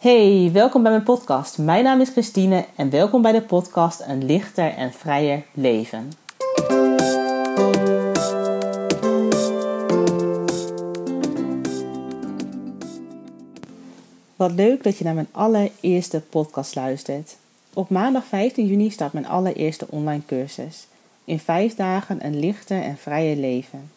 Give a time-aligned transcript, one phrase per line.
[0.00, 1.58] Hey, welkom bij mijn podcast.
[1.58, 6.10] Mijn naam is Christine en welkom bij de podcast Een lichter en vrijer leven.
[14.36, 17.36] Wat leuk dat je naar mijn allereerste podcast luistert.
[17.72, 20.86] Op maandag 15 juni start mijn allereerste online cursus.
[21.24, 23.90] In vijf dagen een lichter en vrijer leven.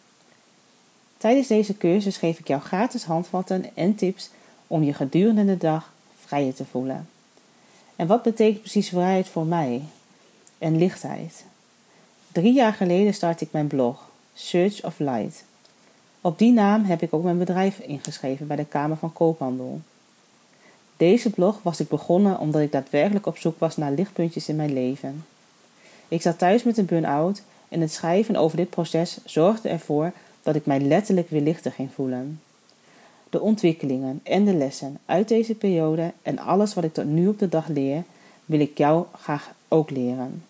[1.17, 4.29] Tijdens deze cursus geef ik jou gratis handvatten en tips
[4.67, 5.92] om je gedurende de dag
[6.33, 7.07] te voelen.
[7.95, 9.81] En wat betekent precies vrijheid voor mij?
[10.57, 11.43] En lichtheid.
[12.31, 15.43] Drie jaar geleden startte ik mijn blog, Search of Light.
[16.21, 19.81] Op die naam heb ik ook mijn bedrijf ingeschreven bij de Kamer van Koophandel.
[20.97, 24.73] Deze blog was ik begonnen omdat ik daadwerkelijk op zoek was naar lichtpuntjes in mijn
[24.73, 25.25] leven.
[26.07, 30.11] Ik zat thuis met een burn-out en het schrijven over dit proces zorgde ervoor
[30.41, 32.41] dat ik mij letterlijk weer lichter ging voelen.
[33.33, 37.39] De ontwikkelingen en de lessen uit deze periode en alles wat ik tot nu op
[37.39, 38.03] de dag leer,
[38.45, 40.43] wil ik jou graag ook leren.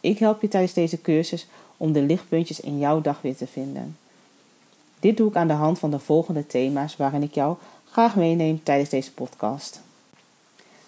[0.00, 3.96] Ik help je tijdens deze cursus om de lichtpuntjes in jouw dag weer te vinden.
[5.00, 7.56] Dit doe ik aan de hand van de volgende thema's waarin ik jou
[7.90, 9.80] graag meeneem tijdens deze podcast.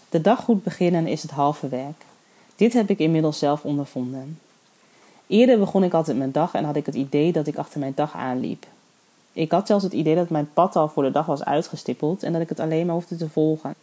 [0.08, 2.04] De dag goed beginnen is het halve werk.
[2.56, 4.38] Dit heb ik inmiddels zelf ondervonden.
[5.26, 7.94] Eerder begon ik altijd mijn dag en had ik het idee dat ik achter mijn
[7.94, 8.66] dag aanliep.
[9.32, 12.32] Ik had zelfs het idee dat mijn pad al voor de dag was uitgestippeld en
[12.32, 13.74] dat ik het alleen maar hoefde te volgen.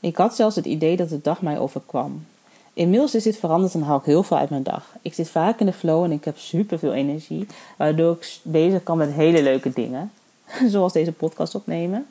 [0.00, 2.26] Ik had zelfs het idee dat de dag mij overkwam.
[2.72, 4.94] Inmiddels is dit veranderd en haal ik heel veel uit mijn dag.
[5.02, 8.82] Ik zit vaak in de flow en ik heb super veel energie, waardoor ik bezig
[8.82, 10.12] kan met hele leuke dingen,
[10.72, 12.06] zoals deze podcast opnemen.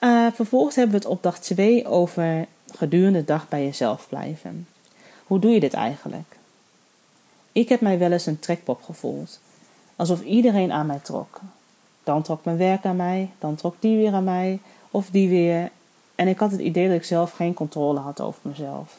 [0.00, 4.66] Uh, vervolgens hebben we het op dag 2 over gedurende de dag bij jezelf blijven.
[5.26, 6.36] Hoe doe je dit eigenlijk?
[7.52, 9.38] Ik heb mij wel eens een trekpop gevoeld,
[10.00, 11.40] alsof iedereen aan mij trok.
[12.04, 15.70] Dan trok mijn werk aan mij, dan trok die weer aan mij, of die weer.
[16.14, 18.98] En ik had het idee dat ik zelf geen controle had over mezelf.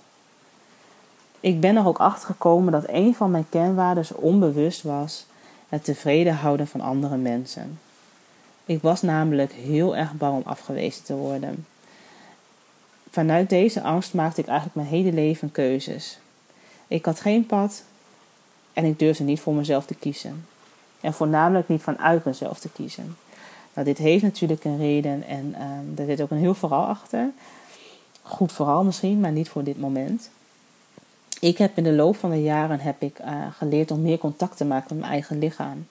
[1.39, 5.25] Ik ben er ook achter gekomen dat een van mijn kernwaarden onbewust was
[5.69, 7.79] het tevreden houden van andere mensen.
[8.65, 11.65] Ik was namelijk heel erg bang om afgewezen te worden.
[13.09, 16.19] Vanuit deze angst maakte ik eigenlijk mijn hele leven keuzes.
[16.87, 17.83] Ik had geen pad
[18.73, 20.45] en ik durfde niet voor mezelf te kiezen.
[21.01, 23.17] En voornamelijk niet vanuit mezelf te kiezen.
[23.73, 27.29] Nou, dit heeft natuurlijk een reden en uh, er zit ook een heel verhaal achter.
[28.21, 30.29] Goed verhaal misschien, maar niet voor dit moment.
[31.39, 34.57] Ik heb in de loop van de jaren heb ik, uh, geleerd om meer contact
[34.57, 35.87] te maken met mijn eigen lichaam.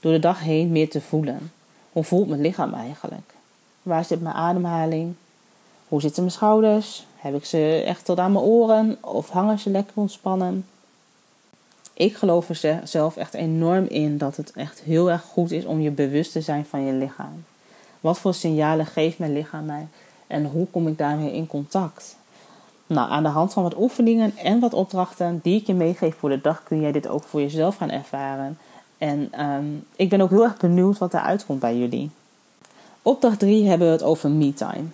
[0.00, 1.52] Door de dag heen meer te voelen.
[1.92, 3.34] Hoe voelt mijn lichaam eigenlijk?
[3.82, 5.14] Waar zit mijn ademhaling?
[5.88, 7.06] Hoe zitten mijn schouders?
[7.16, 10.66] Heb ik ze echt tot aan mijn oren of hangen ze lekker ontspannen?
[12.00, 15.80] Ik geloof er zelf echt enorm in dat het echt heel erg goed is om
[15.80, 17.44] je bewust te zijn van je lichaam.
[18.00, 19.86] Wat voor signalen geeft mijn lichaam mij
[20.26, 22.16] en hoe kom ik daarmee in contact?
[22.86, 26.28] Nou, aan de hand van wat oefeningen en wat opdrachten die ik je meegeef voor
[26.28, 28.58] de dag kun jij dit ook voor jezelf gaan ervaren.
[28.98, 32.10] En um, ik ben ook heel erg benieuwd wat er uitkomt bij jullie.
[33.02, 34.84] Opdracht 3 hebben we het over me-time.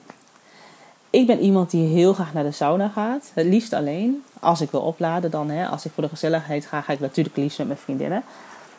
[1.17, 3.31] Ik ben iemand die heel graag naar de sauna gaat.
[3.35, 4.23] Het liefst alleen.
[4.41, 5.51] Als ik wil opladen dan.
[5.51, 5.67] Hè.
[5.67, 8.23] Als ik voor de gezelligheid ga, ga ik natuurlijk liefst met mijn vriendinnen.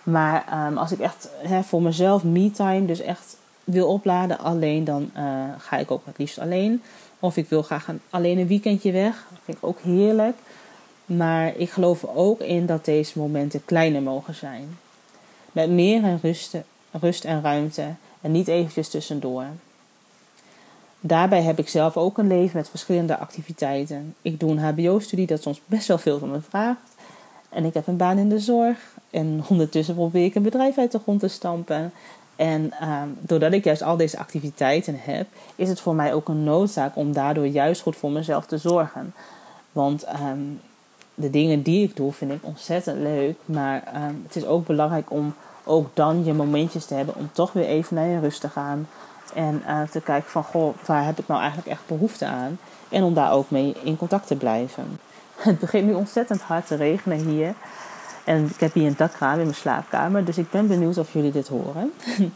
[0.03, 5.11] Maar um, als ik echt hè, voor mezelf me-time, dus echt wil opladen alleen, dan
[5.17, 5.23] uh,
[5.57, 6.81] ga ik ook het liefst alleen.
[7.19, 9.25] Of ik wil graag een, alleen een weekendje weg.
[9.29, 10.37] Dat vind ik ook heerlijk.
[11.05, 14.77] Maar ik geloof ook in dat deze momenten kleiner mogen zijn.
[15.51, 16.55] Met meer en rust,
[16.91, 17.85] rust en ruimte
[18.21, 19.45] en niet eventjes tussendoor.
[21.07, 24.15] Daarbij heb ik zelf ook een leven met verschillende activiteiten.
[24.21, 26.95] Ik doe een HBO-studie dat soms best wel veel van me vraagt.
[27.49, 28.77] En ik heb een baan in de zorg.
[29.09, 31.91] En ondertussen probeer ik een bedrijf uit de grond te stampen.
[32.35, 36.43] En um, doordat ik juist al deze activiteiten heb, is het voor mij ook een
[36.43, 39.13] noodzaak om daardoor juist goed voor mezelf te zorgen.
[39.71, 40.59] Want um,
[41.15, 43.37] de dingen die ik doe vind ik ontzettend leuk.
[43.45, 47.53] Maar um, het is ook belangrijk om ook dan je momentjes te hebben om toch
[47.53, 48.87] weer even naar je rust te gaan.
[49.33, 52.59] En uh, te kijken van, goh, waar heb ik nou eigenlijk echt behoefte aan?
[52.89, 54.99] En om daar ook mee in contact te blijven.
[55.35, 57.53] Het begint nu ontzettend hard te regenen hier.
[58.23, 60.25] En ik heb hier een dakraam in mijn slaapkamer.
[60.25, 61.93] Dus ik ben benieuwd of jullie dit horen.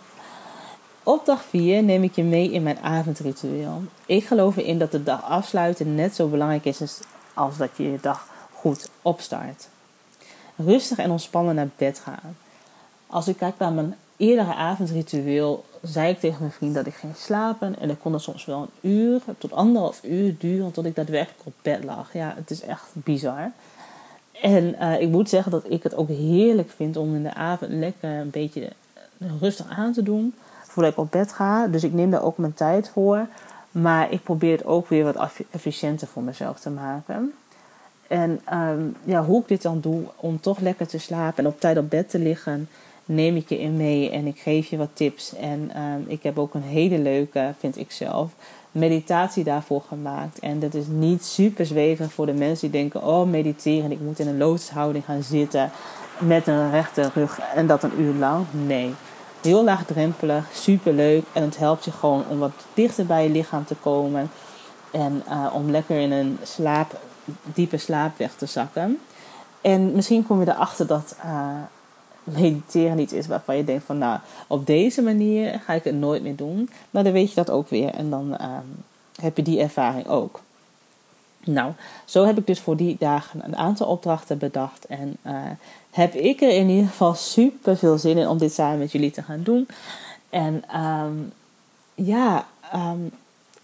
[1.03, 3.83] Op dag 4 neem ik je mee in mijn avondritueel.
[4.05, 6.99] Ik geloof erin dat de dag afsluiten net zo belangrijk is
[7.33, 9.67] als dat je je dag goed opstart.
[10.55, 12.37] Rustig en ontspannen naar bed gaan.
[13.07, 17.15] Als ik kijk naar mijn eerdere avondritueel, zei ik tegen mijn vriend dat ik ging
[17.15, 17.79] slapen.
[17.79, 21.41] En dat kon er soms wel een uur tot anderhalf uur duren tot ik daadwerkelijk
[21.43, 22.13] op bed lag.
[22.13, 23.51] Ja, het is echt bizar.
[24.41, 27.71] En uh, ik moet zeggen dat ik het ook heerlijk vind om in de avond
[27.71, 28.69] lekker een beetje
[29.39, 30.33] rustig aan te doen
[30.63, 31.67] voordat ik op bed ga.
[31.67, 33.27] Dus ik neem daar ook mijn tijd voor.
[33.71, 37.33] Maar ik probeer het ook weer wat efficiënter voor mezelf te maken.
[38.07, 41.59] En ehm, ja, hoe ik dit dan doe om toch lekker te slapen en op
[41.59, 42.69] tijd op bed te liggen,
[43.05, 45.35] neem ik je in mee en ik geef je wat tips.
[45.35, 48.31] En ehm, ik heb ook een hele leuke, vind ik zelf,
[48.71, 50.39] meditatie daarvoor gemaakt.
[50.39, 54.19] En dat is niet super zweverig voor de mensen die denken: oh, mediteren, ik moet
[54.19, 55.71] in een lotushouding gaan zitten
[56.17, 58.45] met een rechte rug en dat een uur lang.
[58.51, 58.93] Nee.
[59.41, 63.65] Heel laagdrempelig, super leuk en het helpt je gewoon om wat dichter bij je lichaam
[63.65, 64.29] te komen
[64.91, 66.99] en uh, om lekker in een slaap,
[67.53, 68.99] diepe slaap weg te zakken.
[69.61, 71.47] En misschien kom je erachter dat uh,
[72.23, 76.23] mediteren iets is waarvan je denkt van nou, op deze manier ga ik het nooit
[76.23, 76.69] meer doen.
[76.89, 78.57] Maar dan weet je dat ook weer en dan uh,
[79.21, 80.41] heb je die ervaring ook.
[81.43, 81.71] Nou,
[82.05, 84.85] zo heb ik dus voor die dagen een aantal opdrachten bedacht.
[84.85, 85.33] En uh,
[85.91, 89.11] heb ik er in ieder geval super veel zin in om dit samen met jullie
[89.11, 89.67] te gaan doen.
[90.29, 91.33] En um,
[91.95, 92.45] ja,
[92.75, 93.11] um,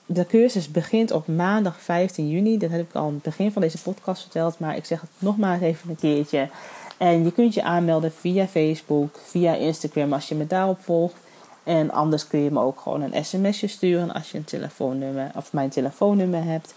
[0.05, 2.57] de cursus begint op maandag 15 juni.
[2.57, 4.59] Dat heb ik al aan het begin van deze podcast verteld.
[4.59, 6.49] Maar ik zeg het nog maar even een keertje.
[6.97, 11.15] En je kunt je aanmelden via Facebook, via Instagram als je me daarop volgt.
[11.63, 15.53] En anders kun je me ook gewoon een sms'je sturen als je een telefoonnummer of
[15.53, 16.73] mijn telefoonnummer hebt.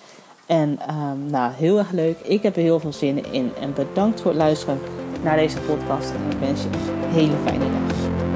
[0.46, 2.19] En um, nou, heel erg leuk.
[2.19, 3.52] Ik heb er heel veel zin in.
[3.61, 4.78] En bedankt voor het luisteren
[5.22, 6.11] naar deze podcast.
[6.11, 8.30] En ik wens je een hele fijne dag.